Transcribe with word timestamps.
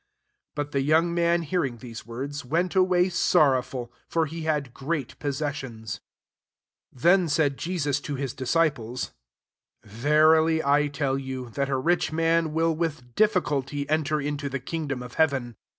22 0.55 0.55
But 0.65 0.71
the 0.71 0.81
young 0.81 1.13
man 1.13 1.43
hearing 1.43 1.77
these 1.77 2.07
words, 2.07 2.43
went 2.43 2.73
away 2.73 3.07
sorrow 3.07 3.61
ful: 3.61 3.93
for 4.09 4.25
he 4.25 4.45
had 4.45 4.73
great 4.73 5.09
posses 5.19 5.55
sions* 5.55 6.01
23 6.93 7.01
Then 7.07 7.29
said 7.29 7.55
Jesus 7.57 7.99
to 7.99 8.15
his 8.15 8.33
disc4)les, 8.33 9.11
«Verily 9.83 10.63
I 10.65 10.87
tell 10.87 11.19
you, 11.19 11.51
that 11.51 11.69
a 11.69 11.77
rich 11.77 12.11
man 12.11 12.51
will 12.51 12.75
with 12.75 13.13
diffi 13.13 13.41
culty 13.43 13.85
enter 13.89 14.19
into 14.19 14.49
the 14.49 14.59
kingdom 14.59 15.03
of 15.03 15.13
heaven. 15.21 15.55